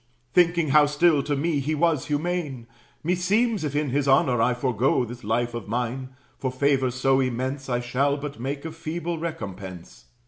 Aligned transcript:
Thinking 0.33 0.69
how 0.69 0.87
still 0.87 1.21
to 1.21 1.35
me 1.35 1.59
he 1.59 1.75
was 1.75 2.07
humane, 2.07 2.65
Meseems, 3.03 3.63
if 3.63 3.75
in 3.75 3.91
his 3.91 4.07
honor 4.07 4.41
I 4.41 4.55
forego 4.55 5.05
This 5.05 5.23
life 5.23 5.53
of 5.53 5.67
mine, 5.67 6.15
for 6.39 6.51
favors 6.51 6.95
so 6.95 7.19
immense 7.19 7.69
I 7.69 7.81
shall 7.81 8.17
but 8.17 8.39
make 8.39 8.65
a 8.65 8.71
feeble 8.71 9.19
recompense. 9.19 10.05